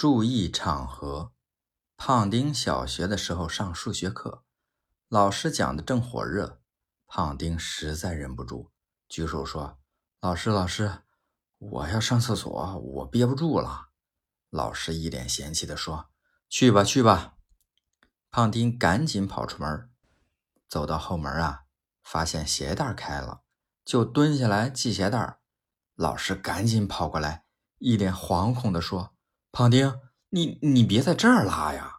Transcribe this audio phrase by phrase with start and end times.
[0.00, 1.34] 注意场合。
[1.94, 4.44] 胖丁小学的时候上数学课，
[5.08, 6.62] 老师讲的正火热，
[7.06, 8.70] 胖丁实在忍不住，
[9.10, 9.78] 举手说
[10.22, 11.02] ：“老师，老师，
[11.58, 13.90] 我要上厕所，我憋不住了。”
[14.48, 16.08] 老师一脸嫌弃地说
[16.48, 17.34] ：“去吧，去吧。”
[18.32, 19.90] 胖丁赶紧跑出门，
[20.66, 21.64] 走到后门啊，
[22.02, 23.42] 发现鞋带开了，
[23.84, 25.40] 就蹲下来系鞋带。
[25.94, 27.44] 老师赶紧跑过来，
[27.76, 29.14] 一脸惶恐地说
[29.52, 29.92] ：“胖丁。”
[30.32, 31.89] 你你别在这儿拉呀！